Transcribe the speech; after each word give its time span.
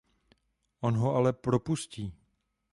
On 0.89 0.97
ho 1.03 1.13
ale 1.19 1.33
propustí. 1.49 2.11